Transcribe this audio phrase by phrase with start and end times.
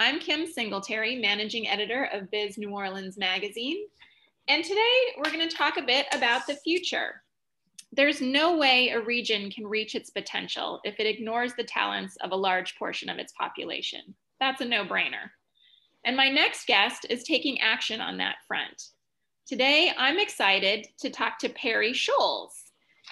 [0.00, 3.84] I'm Kim Singletary, managing editor of Biz New Orleans Magazine.
[4.48, 7.22] And today we're going to talk a bit about the future.
[7.92, 12.32] There's no way a region can reach its potential if it ignores the talents of
[12.32, 14.00] a large portion of its population.
[14.40, 15.28] That's a no brainer.
[16.06, 18.82] And my next guest is taking action on that front.
[19.46, 22.69] Today, I'm excited to talk to Perry Scholes.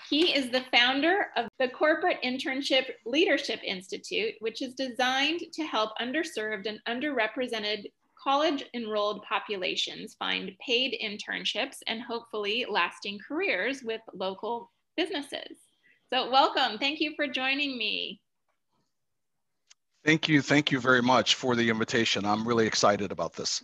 [0.09, 5.91] He is the founder of the Corporate Internship Leadership Institute, which is designed to help
[6.01, 7.85] underserved and underrepresented
[8.23, 15.59] college enrolled populations find paid internships and hopefully lasting careers with local businesses.
[16.13, 16.79] So, welcome.
[16.79, 18.21] Thank you for joining me.
[20.05, 20.41] Thank you.
[20.41, 22.25] Thank you very much for the invitation.
[22.25, 23.63] I'm really excited about this.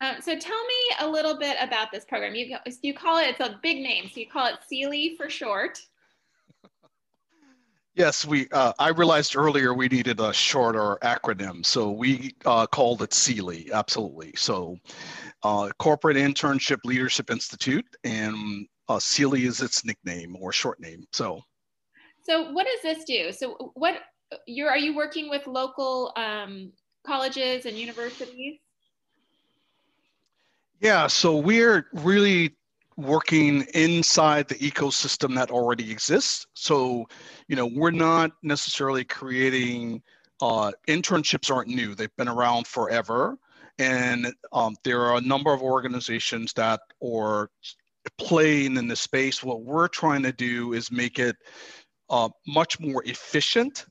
[0.00, 2.34] Um, so tell me a little bit about this program.
[2.34, 5.78] You, you call it, it's a big name, so you call it CELI for short.
[7.96, 8.46] Yes, we.
[8.52, 13.72] Uh, I realized earlier we needed a shorter acronym, so we uh, called it CELI.
[13.72, 14.34] Absolutely.
[14.36, 14.76] So,
[15.42, 21.04] uh, Corporate Internship Leadership Institute, and uh, CELI is its nickname or short name.
[21.12, 21.40] So,
[22.22, 23.32] so what does this do?
[23.32, 23.94] So, what
[24.46, 26.72] you're are you working with local um,
[27.06, 28.58] colleges and universities?
[30.80, 32.54] Yeah, so we're really
[32.96, 36.46] working inside the ecosystem that already exists.
[36.54, 37.06] So,
[37.48, 40.02] you know, we're not necessarily creating
[40.40, 41.94] uh, internships aren't new.
[41.94, 43.38] They've been around forever,
[43.78, 47.48] and um, there are a number of organizations that are
[48.18, 49.42] playing in the space.
[49.42, 51.36] What we're trying to do is make it
[52.10, 53.86] uh, much more efficient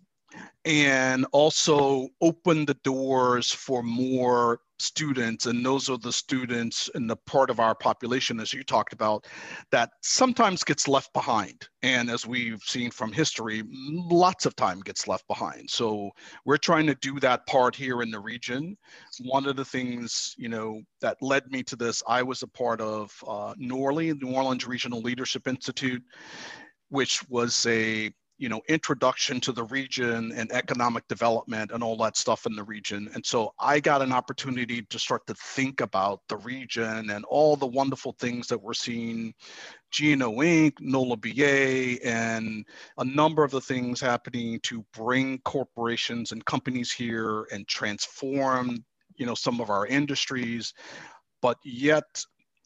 [0.65, 5.45] and also open the doors for more students.
[5.45, 9.25] And those are the students in the part of our population as you talked about
[9.71, 11.67] that sometimes gets left behind.
[11.81, 15.69] And as we've seen from history lots of time gets left behind.
[15.69, 16.11] So
[16.45, 18.75] we're trying to do that part here in the region.
[19.23, 22.81] One of the things you know that led me to this i was a part
[22.81, 26.03] of uh, NORLI new orleans regional leadership institute
[26.89, 32.17] which was a you know introduction to the region and economic development and all that
[32.17, 33.09] stuff in the region.
[33.13, 37.55] And so i got an opportunity to start to think about the region and all
[37.55, 39.33] the wonderful things that we're seeing.
[39.97, 42.65] GNO Inc NOLA BA and
[42.97, 48.83] a number of the things happening to bring corporations and companies here and transform
[49.15, 50.73] you know some of our industries.
[51.41, 52.03] But yet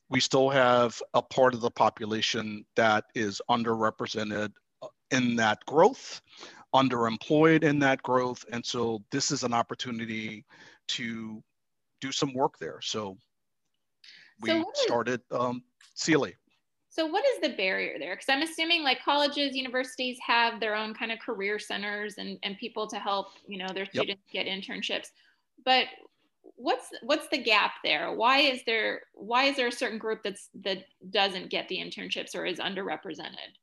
[0.09, 4.51] we still have a part of the population that is underrepresented
[5.11, 6.21] in that growth,
[6.73, 8.45] underemployed in that growth.
[8.51, 10.45] And so this is an opportunity
[10.89, 11.43] to
[12.01, 12.79] do some work there.
[12.81, 13.17] So
[14.41, 15.63] we so started um,
[15.95, 16.33] CELI.
[16.89, 18.15] So what is the barrier there?
[18.15, 22.57] Because I'm assuming like colleges, universities have their own kind of career centers and, and
[22.57, 24.45] people to help, you know, their students yep.
[24.45, 25.07] get internships.
[25.63, 25.85] But
[26.55, 28.11] what's what's the gap there?
[28.13, 32.35] Why is there why is there a certain group that's that doesn't get the internships
[32.35, 33.53] or is underrepresented?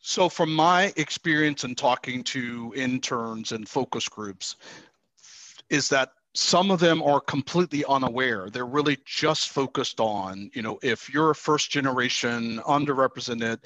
[0.00, 4.56] So, from my experience in talking to interns and focus groups,
[5.68, 8.48] is that some of them are completely unaware.
[8.48, 13.64] They're really just focused on, you know, if you're a first generation underrepresented,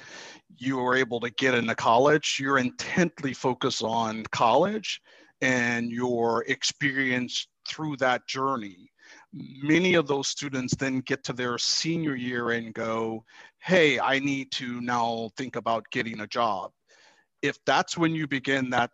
[0.57, 5.03] you are able to get into college, you're intently focused on college
[5.43, 8.91] and your experience through that journey
[9.33, 13.25] many of those students then get to their senior year and go,
[13.62, 16.73] hey, I need to now think about getting a job.
[17.43, 18.91] If that's when you begin that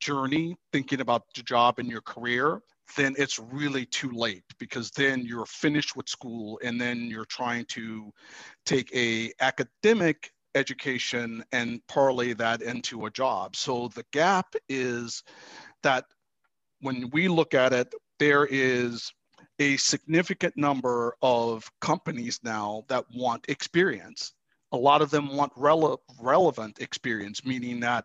[0.00, 2.60] journey, thinking about the job and your career,
[2.96, 7.64] then it's really too late because then you're finished with school and then you're trying
[7.66, 8.12] to
[8.66, 13.56] take a academic education and parlay that into a job.
[13.56, 15.22] So the gap is
[15.82, 16.04] that
[16.80, 19.10] when we look at it, there is
[19.58, 24.32] a significant number of companies now that want experience.
[24.72, 28.04] A lot of them want rele- relevant experience, meaning that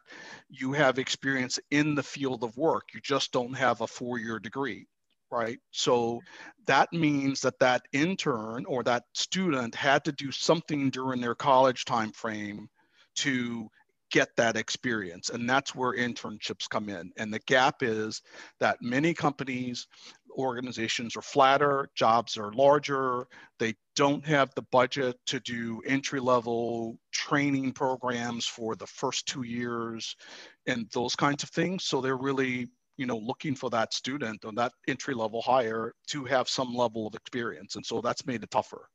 [0.50, 2.90] you have experience in the field of work.
[2.94, 4.88] You just don't have a four year degree,
[5.32, 5.60] right?
[5.72, 6.22] So
[6.68, 11.86] that means that that intern or that student had to do something during their college
[11.86, 12.70] time frame
[13.16, 13.70] to
[14.12, 15.30] get that experience.
[15.30, 17.12] And that's where internships come in.
[17.18, 18.22] And the gap is
[18.60, 19.88] that many companies,
[20.38, 23.28] organizations are flatter, jobs are larger,
[23.60, 29.44] they don't have the budget to do entry level training programs for the first two
[29.44, 30.16] years
[30.68, 31.86] and those kinds of things.
[31.86, 36.26] So they're really you know looking for that student or that entry level hire to
[36.26, 38.90] have some level of experience and so that's made it tougher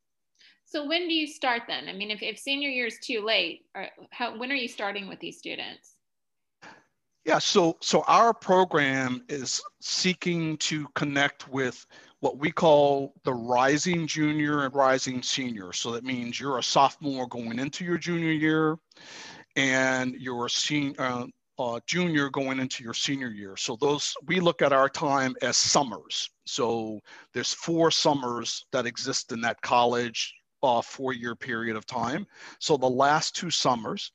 [0.66, 1.88] so when do you start then?
[1.88, 5.08] I mean, if, if senior year is too late, or how, when are you starting
[5.08, 5.95] with these students?
[7.26, 11.84] Yeah, so so our program is seeking to connect with
[12.20, 15.72] what we call the rising junior and rising senior.
[15.72, 18.78] So that means you're a sophomore going into your junior year,
[19.56, 21.26] and you're a senior, uh,
[21.58, 23.56] uh, junior going into your senior year.
[23.56, 26.30] So those we look at our time as summers.
[26.44, 27.00] So
[27.34, 30.32] there's four summers that exist in that college
[30.62, 32.24] uh, four year period of time.
[32.60, 34.12] So the last two summers,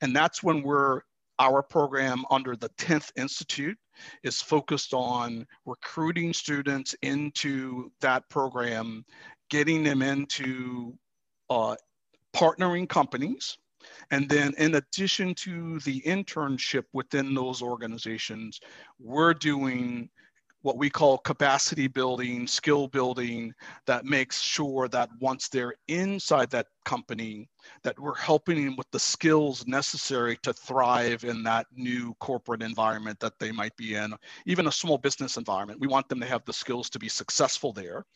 [0.00, 1.02] and that's when we're
[1.38, 3.78] our program under the 10th Institute
[4.22, 9.04] is focused on recruiting students into that program,
[9.50, 10.96] getting them into
[11.50, 11.76] uh,
[12.34, 13.58] partnering companies.
[14.10, 18.60] And then, in addition to the internship within those organizations,
[18.98, 20.08] we're doing
[20.64, 23.52] what we call capacity building, skill building
[23.86, 27.50] that makes sure that once they're inside that company,
[27.82, 33.20] that we're helping them with the skills necessary to thrive in that new corporate environment
[33.20, 34.14] that they might be in,
[34.46, 35.80] even a small business environment.
[35.80, 38.06] We want them to have the skills to be successful there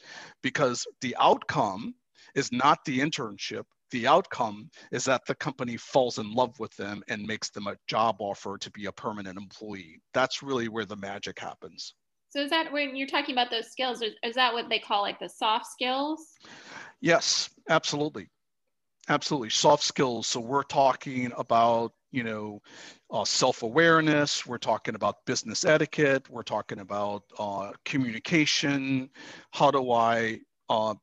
[0.42, 1.94] because the outcome
[2.34, 3.64] is not the internship.
[3.90, 7.76] The outcome is that the company falls in love with them and makes them a
[7.88, 10.00] job offer to be a permanent employee.
[10.14, 11.92] That's really where the magic happens.
[12.30, 15.02] So is that when you're talking about those skills, is, is that what they call
[15.02, 16.20] like the soft skills?
[17.00, 18.28] Yes, absolutely.
[19.08, 19.50] Absolutely.
[19.50, 20.26] Soft skills.
[20.26, 22.60] So we're talking about, you know,
[23.10, 24.46] uh, self-awareness.
[24.46, 26.28] We're talking about business etiquette.
[26.28, 29.08] We're talking about uh, communication.
[29.50, 30.94] How do I uh,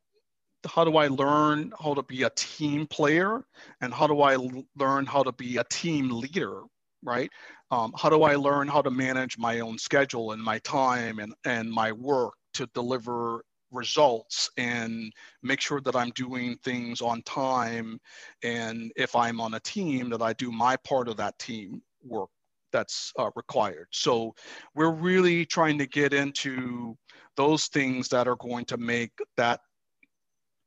[0.67, 3.45] how do I learn how to be a team player
[3.81, 4.37] and how do I
[4.75, 6.61] learn how to be a team leader,
[7.03, 7.31] right?
[7.75, 11.33] Um, how do I learn how to manage my own schedule and my time and,
[11.43, 15.11] and my work to deliver results and
[15.43, 17.99] make sure that I'm doing things on time.
[18.43, 22.29] And if I'm on a team, that I do my part of that team work
[22.71, 23.87] that's uh, required.
[23.91, 24.33] So
[24.73, 26.95] we're really trying to get into
[27.35, 29.59] those things that are going to make that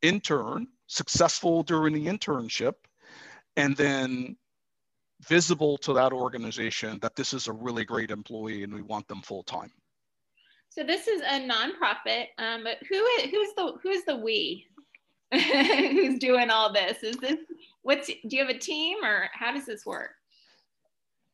[0.03, 2.75] intern successful during the internship
[3.57, 4.37] and then
[5.26, 9.23] visible to that organization that this is a really great employee and we want them
[9.23, 9.73] full time.
[10.70, 14.67] So this is a nonprofit, um, but who is, who's the who's the we
[15.32, 17.03] who's doing all this?
[17.03, 17.38] Is this
[17.82, 20.11] what's do you have a team or how does this work?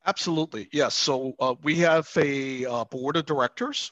[0.06, 0.94] Absolutely, yes.
[0.94, 3.90] So uh, we have a uh, board of directors,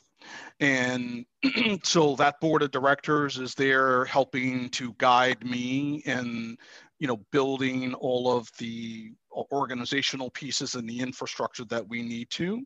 [0.61, 1.25] and
[1.83, 6.59] so that board of directors is there helping to guide me and
[6.99, 12.63] you know building all of the organizational pieces and the infrastructure that we need to.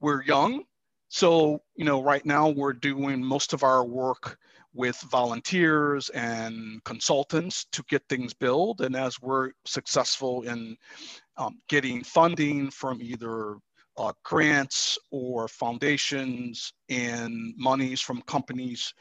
[0.00, 0.64] We're young,
[1.08, 4.38] so you know right now we're doing most of our work
[4.74, 8.80] with volunteers and consultants to get things built.
[8.80, 10.76] And as we're successful in
[11.36, 13.56] um, getting funding from either
[13.96, 18.94] uh, grants or foundations and monies from companies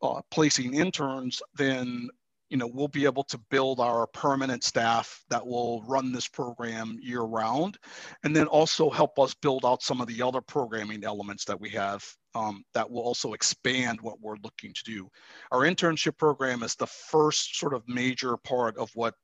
[0.00, 2.08] uh, placing interns, then
[2.50, 6.98] you know, we'll be able to build our permanent staff that will run this program
[7.00, 7.78] year round,
[8.24, 11.68] and then also help us build out some of the other programming elements that we
[11.70, 15.08] have um, that will also expand what we're looking to do.
[15.52, 19.14] Our internship program is the first sort of major part of what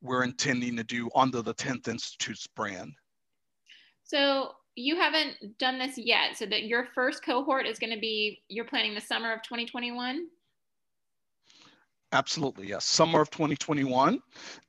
[0.00, 2.92] we're intending to do under the 10th Institute's brand.
[4.04, 6.36] So you haven't done this yet.
[6.36, 10.26] So that your first cohort is going to be, you're planning the summer of 2021?
[12.12, 12.86] Absolutely, yes.
[12.86, 14.18] Summer of 2021.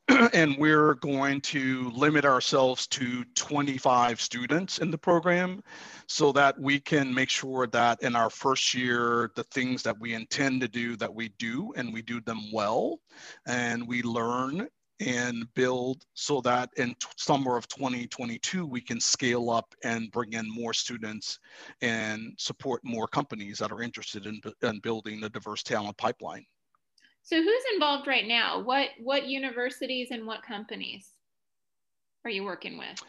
[0.34, 5.64] and we're going to limit ourselves to 25 students in the program
[6.08, 10.14] so that we can make sure that in our first year, the things that we
[10.14, 13.00] intend to do, that we do and we do them well
[13.48, 14.68] and we learn
[15.00, 20.54] and build so that in summer of 2022 we can scale up and bring in
[20.54, 21.40] more students
[21.82, 26.44] and support more companies that are interested in, in building the diverse talent pipeline
[27.24, 28.62] so who's involved right now?
[28.62, 31.08] What what universities and what companies
[32.26, 33.02] are you working with?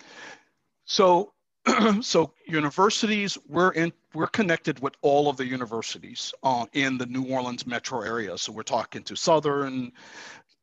[0.84, 1.32] So
[2.00, 7.24] so universities we're in we're connected with all of the universities uh, in the new
[7.24, 9.92] orleans metro area so we're talking to southern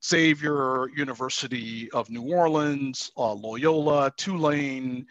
[0.06, 5.08] Xavier, University of New Orleans, uh, Loyola, Tulane.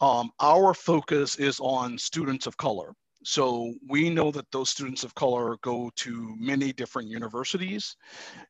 [0.00, 2.94] Um, our focus is on students of color.
[3.28, 7.94] So we know that those students of color go to many different universities.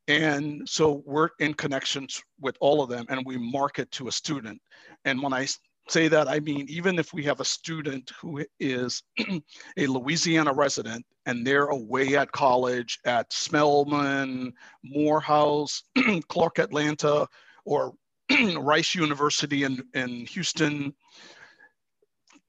[0.06, 4.62] And so we're in connections with all of them and we market to a student.
[5.04, 5.49] And when I
[5.88, 9.02] say that, I mean, even if we have a student who is
[9.76, 14.52] a Louisiana resident and they're away at college at Spelman,
[14.85, 15.82] Morehouse,
[16.28, 17.26] Clark Atlanta,
[17.64, 17.94] or
[18.56, 20.94] Rice University in, in Houston,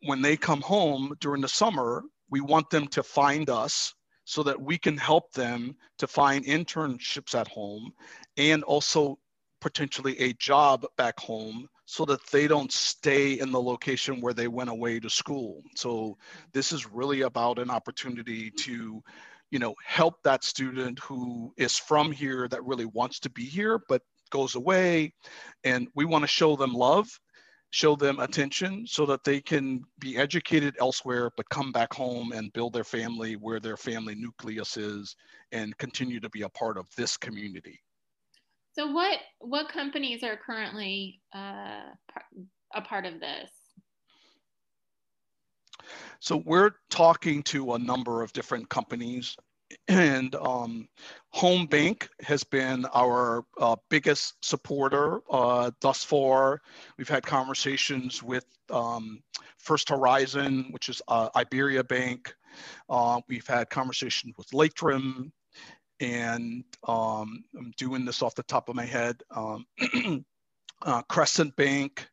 [0.04, 3.94] when they come home during the summer, we want them to find us
[4.26, 7.92] so that we can help them to find internships at home
[8.38, 9.18] and also
[9.62, 14.48] potentially a job back home so that they don't stay in the location where they
[14.48, 15.64] went away to school.
[15.76, 16.18] So
[16.54, 19.02] this is really about an opportunity to,
[19.50, 23.80] you know, help that student who is from here that really wants to be here
[23.90, 25.12] but goes away
[25.64, 27.08] and we want to show them love
[27.72, 32.52] show them attention so that they can be educated elsewhere but come back home and
[32.54, 35.16] build their family where their family nucleus is
[35.52, 37.80] and continue to be a part of this community
[38.74, 41.82] so what what companies are currently uh,
[42.74, 43.50] a part of this?
[46.20, 49.36] So we're talking to a number of different companies
[49.88, 50.88] and um,
[51.32, 56.62] Home Bank has been our uh, biggest supporter uh, thus far.
[56.98, 59.22] We've had conversations with um,
[59.58, 62.34] First Horizon, which is uh, Iberia Bank.
[62.90, 65.32] Uh, we've had conversations with Latham,
[66.00, 69.22] and um, I'm doing this off the top of my head.
[69.36, 69.66] Um,
[70.82, 72.08] uh, Crescent Bank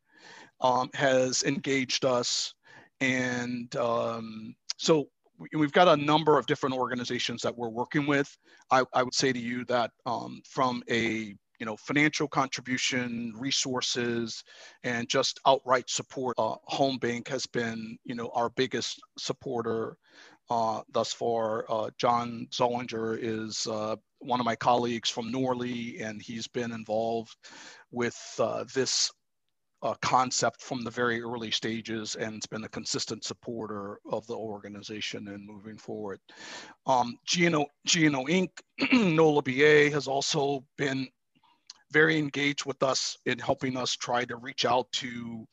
[0.61, 2.55] um, has engaged us,
[3.01, 5.09] and um, so
[5.53, 8.37] we've got a number of different organizations that we're working with.
[8.71, 14.43] I, I would say to you that um, from a you know financial contribution, resources,
[14.85, 19.97] and just outright support, uh, Home Bank has been you know our biggest supporter
[20.51, 21.65] uh, thus far.
[21.69, 27.35] Uh, John Zollinger is uh, one of my colleagues from NORLI, and he's been involved
[27.91, 29.11] with uh, this
[29.83, 34.35] uh, concept from the very early stages and has been a consistent supporter of the
[34.35, 36.19] organization and moving forward.
[36.87, 38.51] Um, GNO, GNO Inc.,
[38.93, 41.07] NOLA BA has also been
[41.93, 45.47] very engaged with us in helping us try to reach out to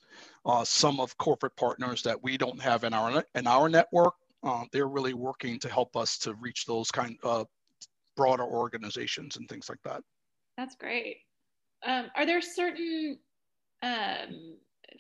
[0.46, 4.66] uh, some of corporate partners that we don't have in our in our network uh,
[4.72, 7.48] they're really working to help us to reach those kind of
[8.16, 10.02] broader organizations and things like that.
[10.58, 11.18] That's great.
[11.86, 13.18] Um, are there certain
[13.84, 14.56] um,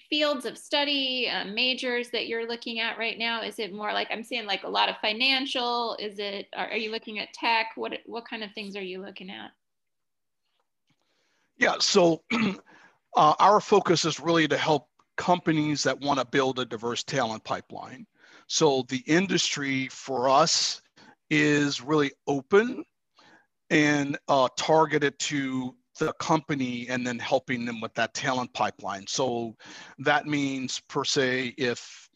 [0.10, 3.42] fields of study, uh, majors that you're looking at right now?
[3.42, 5.96] Is it more like I'm seeing like a lot of financial?
[6.00, 6.48] Is it?
[6.56, 7.68] Are, are you looking at tech?
[7.76, 9.52] What what kind of things are you looking at?
[11.58, 11.76] Yeah.
[11.80, 12.22] So
[13.16, 17.44] uh, our focus is really to help companies that want to build a diverse talent
[17.44, 18.06] pipeline.
[18.48, 20.82] So the industry for us
[21.30, 22.84] is really open
[23.70, 29.06] and uh, targeted to the company and then helping them with that talent pipeline.
[29.08, 29.56] So
[30.00, 32.10] that means, per se, if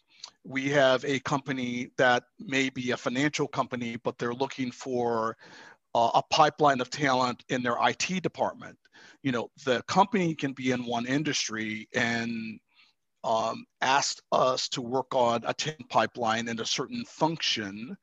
[0.44, 5.36] we have a company that may be a financial company, but they're looking for
[5.94, 8.78] uh, a pipeline of talent in their IT department.
[9.24, 12.60] You know, the company can be in one industry and
[13.24, 17.98] um, asked us to work on a tin pipeline in a certain function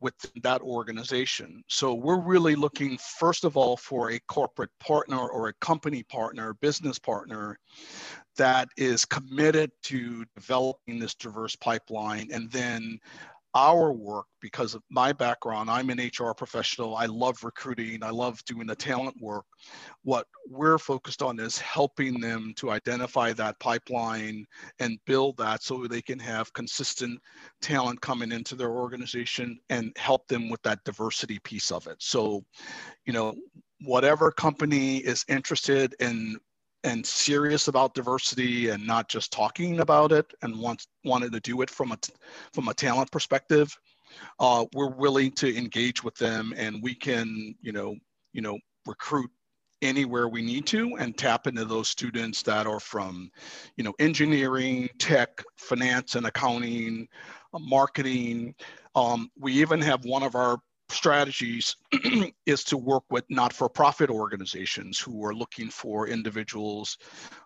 [0.00, 1.62] with that organization.
[1.68, 6.54] So we're really looking, first of all, for a corporate partner or a company partner,
[6.54, 7.58] business partner
[8.36, 12.98] that is committed to developing this diverse pipeline and then
[13.56, 16.94] our work because of my background i'm an hr professional.
[16.94, 18.02] I love recruiting.
[18.02, 19.44] I love doing the talent work.
[20.02, 24.44] What we're focused on is helping them to identify that pipeline
[24.78, 27.18] and build that so they can have consistent
[27.62, 31.96] talent coming into their organization and help them with that diversity piece of it.
[31.98, 32.44] So
[33.06, 33.34] you know
[33.82, 36.36] whatever company is interested in
[36.86, 41.60] and serious about diversity and not just talking about it and wants wanted to do
[41.60, 41.98] it from a
[42.52, 43.76] from a talent perspective
[44.38, 47.94] uh, we're willing to engage with them and we can you know
[48.32, 49.30] you know recruit
[49.82, 53.30] anywhere we need to and tap into those students that are from
[53.76, 57.06] you know engineering tech finance and accounting
[57.52, 58.54] uh, marketing.
[58.94, 61.76] Um, we even have one of our strategies
[62.46, 66.98] is to work with not-for-profit organizations who are looking for individuals,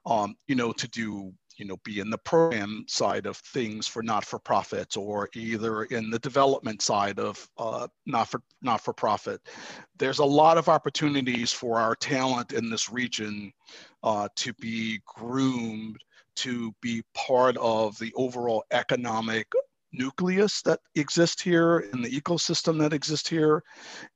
[0.06, 4.02] um, you know, to do you know, be in the program side of things for
[4.02, 9.42] not-for-profits or either in the development side of uh, not for not for profit.
[9.99, 13.52] There's a lot of opportunities for our talent in this region
[14.02, 15.99] uh, to be groomed
[16.37, 19.47] to be part of the overall economic
[19.92, 23.62] nucleus that exists here in the ecosystem that exists here.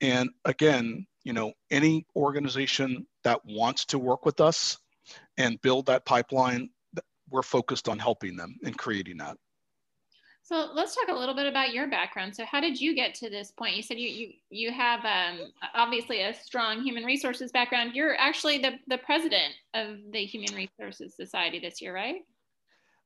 [0.01, 4.79] And again, you know, any organization that wants to work with us
[5.39, 6.71] and build that pipeline
[7.31, 9.37] we're focused on helping them and creating that.
[10.43, 12.37] So let's talk a little bit about your background.
[12.37, 13.77] So how did you get to this point?
[13.77, 17.93] You said you you you have um, obviously a strong human resources background.
[17.95, 22.17] You're actually the the president of the Human Resources Society this year, right?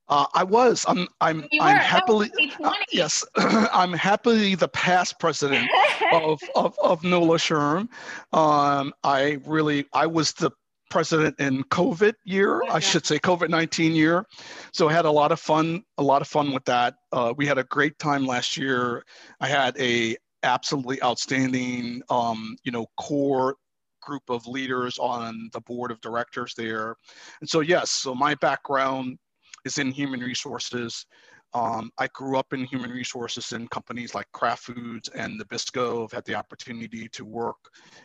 [0.09, 0.85] Uh, I was.
[0.88, 1.07] I'm.
[1.21, 1.47] I'm.
[1.61, 2.31] I'm happily.
[2.62, 5.71] Uh, yes, I'm happily the past president
[6.12, 7.88] of, of of NOLA SHRM.
[8.33, 9.87] Um, I really.
[9.93, 10.50] I was the
[10.91, 14.25] president in COVID year, I should say COVID 19 year.
[14.73, 16.95] So I had a lot of fun, a lot of fun with that.
[17.12, 19.05] Uh, we had a great time last year.
[19.41, 23.57] I had a absolutely outstanding, um, you know, core
[24.00, 26.97] group of leaders on the board of directors there.
[27.41, 29.19] And so, yes, so my background
[29.65, 31.07] is in human resources.
[31.55, 36.05] Um, I grew up in human resources in companies like Kraft Foods and Nabisco.
[36.05, 37.57] I've had the opportunity to work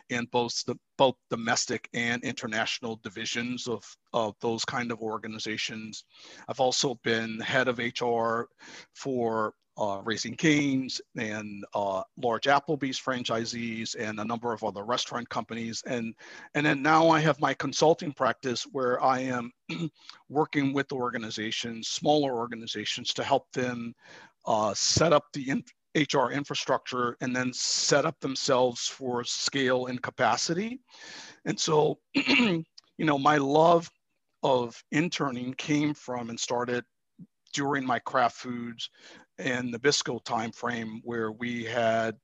[0.08, 3.84] in both the both domestic and international divisions of,
[4.14, 6.04] of those kind of organizations.
[6.48, 8.48] I've also been head of HR
[8.94, 15.28] for uh, Raising Cane's and uh, large Applebee's franchisees and a number of other restaurant
[15.28, 15.82] companies.
[15.86, 16.14] And,
[16.54, 19.50] and then now I have my consulting practice where I am
[20.28, 23.94] working with organizations, smaller organizations, to help them
[24.46, 25.64] uh, set up the in
[25.96, 30.80] HR infrastructure and then set up themselves for scale and capacity.
[31.44, 32.64] And so, you
[32.98, 33.88] know, my love
[34.42, 36.84] of interning came from and started
[37.54, 38.90] during my Kraft Foods
[39.38, 42.16] and Nabisco timeframe where we had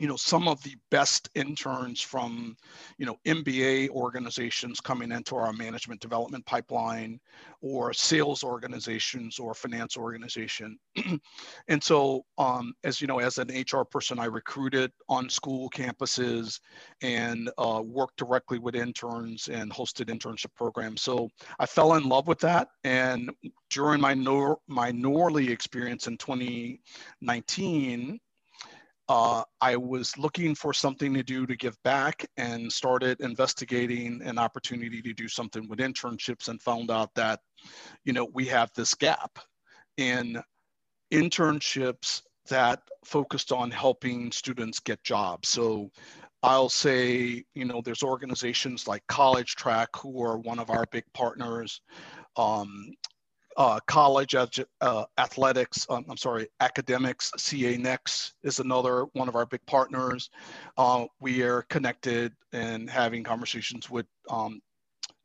[0.00, 2.56] you know some of the best interns from
[2.96, 7.20] you know MBA organizations coming into our management development pipeline
[7.60, 10.78] or sales organizations or finance organization.
[11.68, 16.58] And so um, as you know as an HR person I recruited on school campuses
[17.02, 21.02] and uh, worked directly with interns and hosted internship programs.
[21.02, 22.68] So I fell in love with that.
[22.84, 23.30] And
[23.68, 28.18] during my Nor- my NORLI experience in 2019
[29.10, 34.38] uh, I was looking for something to do to give back and started investigating an
[34.38, 37.40] opportunity to do something with internships and found out that,
[38.04, 39.40] you know, we have this gap
[39.96, 40.40] in
[41.12, 45.48] internships that focused on helping students get jobs.
[45.48, 45.90] So
[46.44, 51.04] I'll say, you know, there's organizations like College Track who are one of our big
[51.14, 51.80] partners.
[52.36, 52.92] Um,
[53.60, 59.44] uh, college uh, athletics, um, I'm sorry, academics, CA Next is another one of our
[59.44, 60.30] big partners.
[60.78, 64.62] Uh, we are connected and having conversations with um,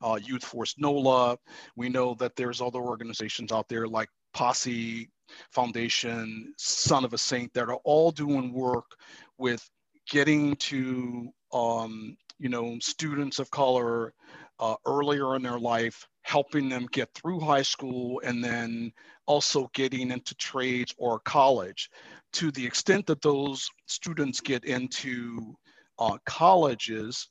[0.02, 1.38] uh, Youth Force NOLA.
[1.78, 5.10] We know that there's other organizations out there like Posse
[5.54, 8.98] Foundation, Son of a Saint that are all doing work
[9.38, 9.66] with
[10.12, 14.14] getting to um, you know students of color
[14.60, 18.92] uh, earlier in their life helping them get through high school and then
[19.28, 21.92] also getting into trades or college.
[22.34, 25.56] To the extent that those students get into
[26.00, 27.30] uh, colleges,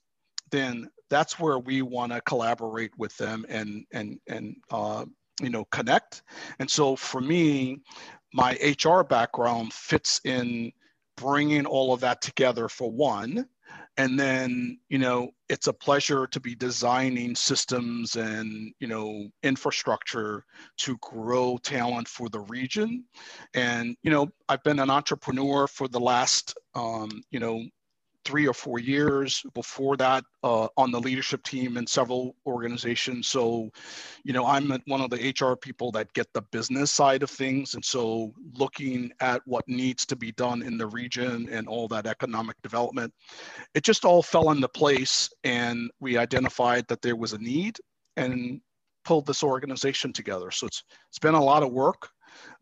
[0.52, 5.04] then that's where we want to collaborate with them and and and uh,
[5.42, 6.22] you know connect.
[6.60, 7.80] And so for me,
[8.32, 10.72] my HR background fits in
[11.16, 13.48] bringing all of that together for one
[13.96, 20.44] and then you know it's a pleasure to be designing systems and you know infrastructure
[20.78, 23.04] to grow talent for the region.
[23.54, 27.64] And you know i've been an entrepreneur for the last um, you know
[28.24, 33.28] three or four years before that uh, on the leadership team in several organizations.
[33.28, 33.70] So,
[34.24, 37.74] you know, I'm one of the HR people that get the business side of things.
[37.74, 42.06] And so looking at what needs to be done in the region and all that
[42.06, 43.12] economic development,
[43.74, 45.30] it just all fell into place.
[45.44, 47.78] And we identified that there was a need
[48.16, 48.60] and
[49.04, 50.50] pulled this organization together.
[50.50, 52.08] So it's, it's been a lot of work.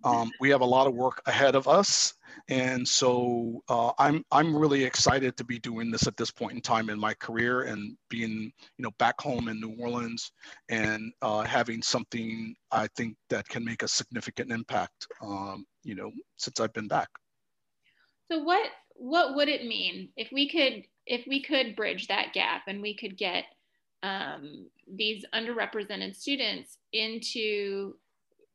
[0.05, 2.15] Um, we have a lot of work ahead of us.
[2.49, 6.61] And so uh, I'm, I'm really excited to be doing this at this point in
[6.61, 10.33] time in my career and being, you know, back home in New Orleans
[10.69, 16.11] and uh, having something I think that can make a significant impact, um, you know,
[16.37, 17.09] since I've been back.
[18.31, 22.63] So what, what would it mean if we could, if we could bridge that gap
[22.67, 23.45] and we could get
[24.03, 27.95] um, these underrepresented students into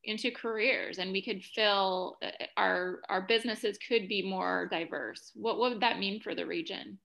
[0.07, 5.31] into careers and we could fill uh, our our businesses could be more diverse.
[5.35, 6.97] What, what would that mean for the region?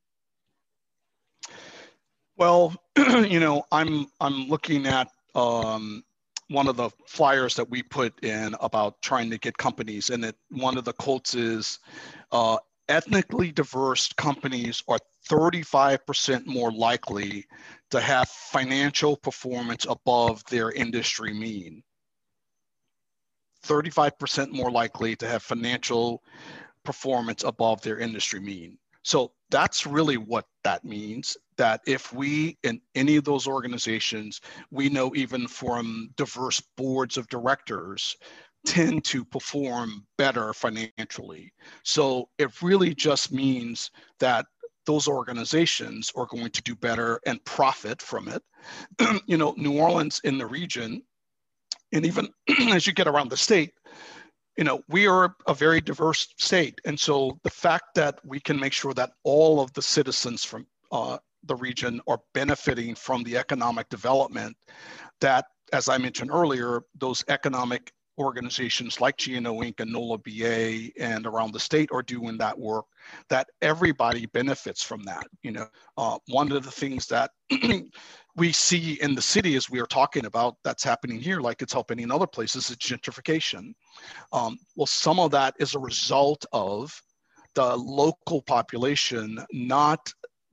[2.36, 6.04] Well you know i'm i'm looking at um,
[6.48, 10.36] one of the flyers that we put in about trying to get companies and it
[10.50, 11.78] one of the quotes is
[12.32, 12.56] uh,
[12.88, 14.98] ethnically diverse companies are
[15.30, 17.46] 35% more likely
[17.90, 21.82] to have financial performance above their industry mean
[23.64, 26.22] 35% more likely to have financial
[26.84, 28.78] performance above their industry mean.
[29.02, 31.36] So that's really what that means.
[31.56, 37.28] That if we in any of those organizations, we know even from diverse boards of
[37.28, 38.16] directors,
[38.64, 41.52] tend to perform better financially.
[41.82, 44.46] So it really just means that
[44.86, 48.42] those organizations are going to do better and profit from it.
[49.26, 51.02] you know, New Orleans in the region
[51.92, 52.28] and even
[52.70, 53.72] as you get around the state,
[54.56, 56.78] you know, we are a very diverse state.
[56.84, 60.66] And so the fact that we can make sure that all of the citizens from
[60.90, 64.56] uh, the region are benefiting from the economic development
[65.20, 69.80] that, as I mentioned earlier, those economic organizations like GNO Inc.
[69.80, 72.84] and NOLA BA and around the state are doing that work,
[73.30, 75.26] that everybody benefits from that.
[75.42, 77.30] You know, uh, one of the things that
[78.36, 81.72] we see in the city as we are talking about that's happening here, like it's
[81.72, 83.74] happening in other places, is gentrification.
[84.32, 87.00] Um, well, some of that is a result of
[87.54, 90.12] the local population not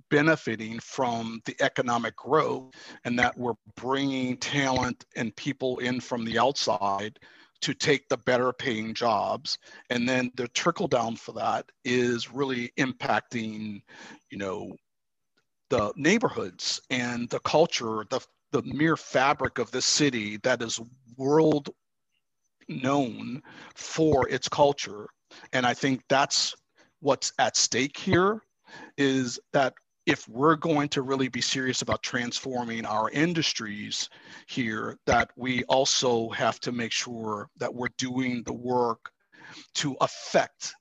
[0.10, 2.74] benefiting from the economic growth
[3.06, 7.20] and that we're bringing talent and people in from the outside
[7.62, 9.58] to take the better paying jobs
[9.90, 13.82] and then the trickle down for that is really impacting
[14.32, 14.76] you know
[15.70, 18.20] the neighborhoods and the culture the
[18.52, 20.80] the mere fabric of this city that is
[21.18, 21.70] world
[22.68, 23.44] known
[23.76, 25.08] for its culture.
[25.54, 26.56] And i think that's
[27.00, 28.42] what's at stake here
[28.98, 29.74] is that
[30.06, 34.10] if we're going to really be serious about transforming our industries
[34.48, 39.12] here, that we also have to make sure that we're doing the work
[39.76, 40.74] to affect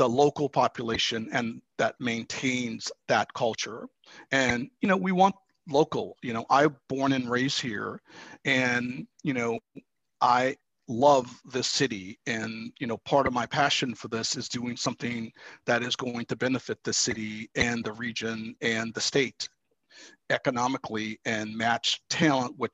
[0.00, 3.86] the local population and that maintains that culture.
[4.32, 5.34] And, you know, we want
[5.68, 8.00] local, you know, I born and raised here
[8.46, 9.58] and, you know,
[10.22, 10.56] I
[10.88, 15.30] love this city and you know part of my passion for this is doing something
[15.64, 19.48] that is going to benefit the city and the region and the state
[20.30, 22.72] economically and match talent with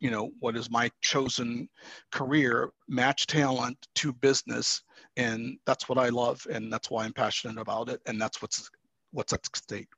[0.00, 1.68] you know what is my chosen
[2.10, 4.82] career match talent to business
[5.18, 8.70] and that's what i love and that's why i'm passionate about it and that's what's
[9.12, 9.88] what's at stake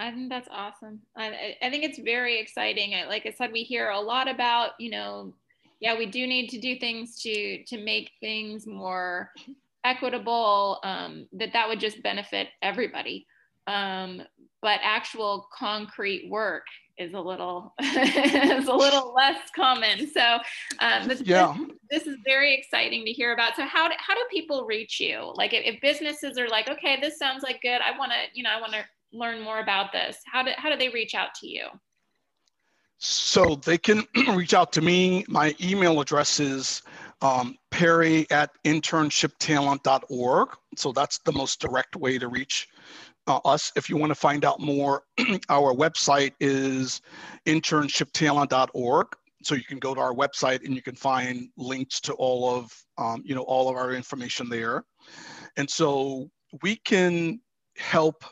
[0.00, 1.00] I think that's awesome.
[1.14, 2.94] I, I think it's very exciting.
[3.06, 5.34] Like I said, we hear a lot about, you know,
[5.78, 9.30] yeah, we do need to do things to to make things more
[9.84, 10.78] equitable.
[10.84, 13.26] Um, that that would just benefit everybody.
[13.66, 14.22] Um,
[14.62, 16.64] but actual concrete work
[16.98, 20.10] is a little is a little less common.
[20.12, 20.38] So
[20.80, 21.54] um, this, yeah.
[21.88, 23.56] this, this, is very exciting to hear about.
[23.56, 25.32] So how do, how do people reach you?
[25.34, 27.80] Like if, if businesses are like, okay, this sounds like good.
[27.80, 30.18] I want to you know I want to learn more about this.
[30.30, 31.66] How do how do they reach out to you?
[32.98, 35.24] So they can reach out to me.
[35.28, 36.82] My email address is
[37.22, 40.48] um, perry at internshiptalent.org.
[40.76, 42.68] So that's the most direct way to reach
[43.30, 43.70] uh, us.
[43.76, 45.04] If you want to find out more,
[45.48, 47.00] our website is
[47.46, 49.06] internshiptalent.org.
[49.42, 52.70] So you can go to our website and you can find links to all of
[52.98, 54.84] um, you know all of our information there.
[55.56, 56.28] And so
[56.62, 57.40] we can
[57.76, 58.24] help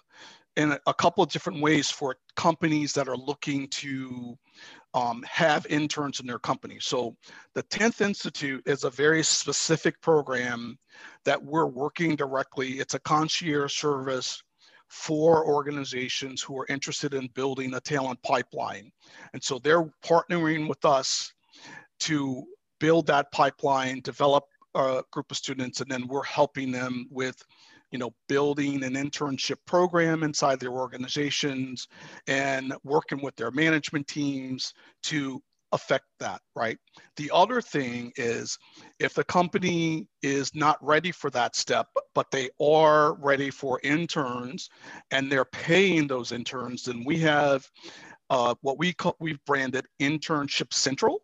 [0.57, 4.37] in a couple of different ways for companies that are looking to
[4.93, 6.79] um, have interns in their company.
[6.81, 7.17] So
[7.55, 10.77] the 10th Institute is a very specific program
[11.25, 12.81] that we're working directly.
[12.81, 14.43] It's a concierge service
[14.89, 18.91] for organizations who are interested in building a talent pipeline.
[19.33, 21.33] And so they're partnering with us
[22.01, 22.45] to
[22.81, 27.43] build that pipeline, develop a group of students, and then we're helping them with
[27.91, 31.89] you know, building an internship program inside their organizations
[32.27, 36.79] and working with their management teams to affect that, right?
[37.17, 38.59] The other thing is
[38.99, 41.89] if the company is not ready for that step,
[42.19, 44.71] but they are ready for interns
[45.13, 47.65] and they're paying those interns, And we have
[48.29, 51.21] uh, what we call, we've branded Internship Central.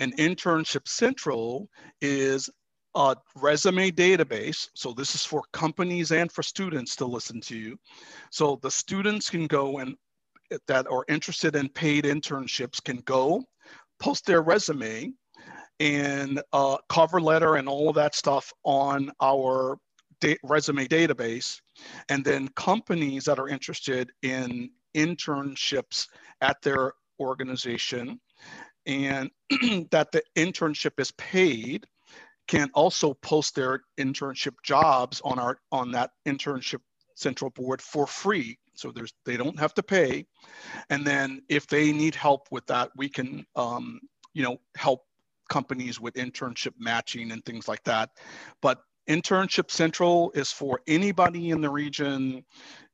[0.00, 1.68] And Internship Central
[2.00, 2.50] is
[2.96, 4.68] a resume database.
[4.74, 7.78] So this is for companies and for students to listen to you.
[8.32, 9.94] So the students can go and
[10.66, 13.44] that are interested in paid internships can go
[14.00, 15.12] post their resume
[15.78, 19.78] and uh, cover letter and all of that stuff on our
[20.20, 21.60] da- resume database.
[22.08, 26.06] And then companies that are interested in internships
[26.40, 28.20] at their organization
[28.86, 29.30] and
[29.90, 31.86] that the internship is paid
[32.48, 36.80] can also post their internship jobs on our on that internship
[37.14, 40.26] central board for free so there's they don't have to pay
[40.88, 44.00] and then if they need help with that we can um,
[44.32, 45.02] you know help
[45.48, 48.10] companies with internship matching and things like that
[48.62, 52.44] but internship central is for anybody in the region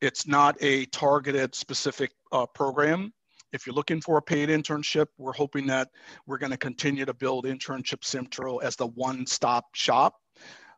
[0.01, 3.13] it's not a targeted specific uh, program
[3.53, 5.89] if you're looking for a paid internship we're hoping that
[6.27, 10.15] we're going to continue to build internship central as the one-stop shop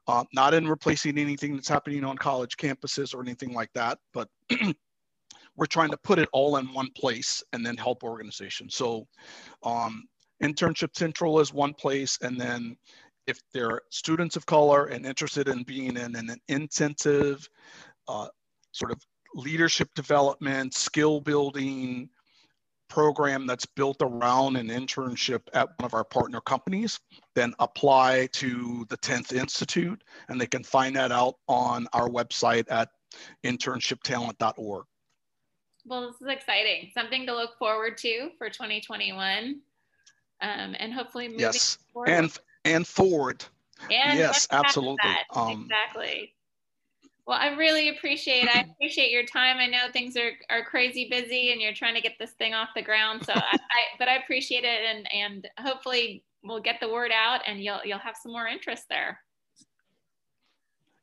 [0.07, 4.29] uh, not in replacing anything that's happening on college campuses or anything like that but
[5.59, 8.77] we're trying to put it all in one place and then help organizations.
[8.77, 9.07] So
[9.65, 10.05] um,
[10.43, 12.17] Internship Central is one place.
[12.23, 12.77] And then
[13.29, 17.49] if they're students of color and interested in being in an intensive
[18.09, 18.27] uh,
[18.73, 18.99] sort of
[19.35, 22.09] leadership development, skill building
[22.89, 26.99] program that's built around an internship at one of our partner companies,
[27.35, 30.03] then apply to the 10th Institute.
[30.31, 32.89] And they can find that out on our website at
[33.45, 34.87] internshiptalent.org.
[35.85, 36.91] Well, this is exciting.
[36.95, 39.61] Something to look forward to for 2021.
[40.41, 41.77] Um, and hopefully moving yes.
[41.93, 42.11] forward.
[42.11, 42.39] And,
[42.73, 43.45] and forward.
[43.91, 45.11] And yes, absolutely.
[45.35, 46.35] Um, exactly.
[47.27, 49.59] Well, I really appreciate I appreciate your time.
[49.59, 52.71] I know things are, are crazy busy and you're trying to get this thing off
[52.75, 53.25] the ground.
[53.25, 57.41] So I, I but I appreciate it and and hopefully we'll get the word out
[57.47, 59.21] and you'll you'll have some more interest there.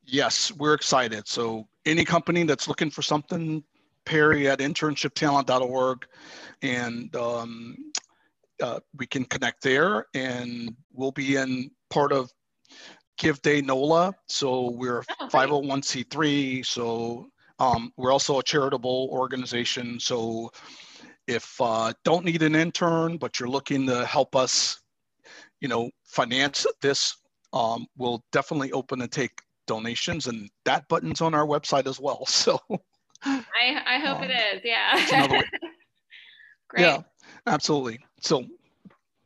[0.04, 1.26] Yes, we're excited.
[1.26, 3.64] So any company that's looking for something
[4.06, 6.06] Perry at internshiptalent.org,
[6.62, 7.76] and um,
[8.62, 10.06] uh, we can connect there.
[10.14, 12.30] And we'll be in part of
[13.18, 14.14] Give Day NOLA.
[14.28, 16.64] So we're oh, 501c3.
[16.64, 19.98] So um, we're also a charitable organization.
[20.00, 20.50] So
[21.26, 24.80] if uh, don't need an intern, but you're looking to help us,
[25.60, 27.16] you know, finance this,
[27.52, 29.32] um, we'll definitely open and take
[29.66, 30.26] donations.
[30.26, 32.26] And that button's on our website as well.
[32.30, 32.60] So.
[33.24, 34.60] I, I hope um, it is.
[34.62, 35.26] Yeah.
[36.68, 36.82] Great.
[36.82, 37.02] Yeah,
[37.46, 38.00] absolutely.
[38.20, 38.44] So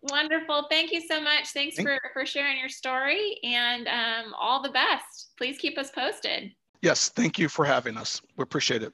[0.03, 0.67] wonderful.
[0.71, 1.49] Thank you so much.
[1.49, 5.31] Thanks Thank for, for sharing your story and um, all the best.
[5.37, 6.53] Please keep us posted.
[6.83, 7.11] Yes.
[7.11, 8.23] Thank you for having us.
[8.37, 8.93] We appreciate it.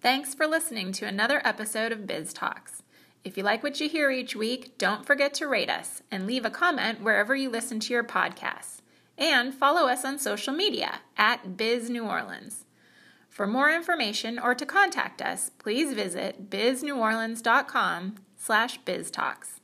[0.00, 2.82] Thanks for listening to another episode of Biz Talks.
[3.24, 6.44] If you like what you hear each week, don't forget to rate us and leave
[6.44, 8.82] a comment wherever you listen to your podcasts
[9.18, 12.65] and follow us on social media at Biz New Orleans.
[13.36, 19.55] For more information or to contact us, please visit bizneworleans.com slash biztalks.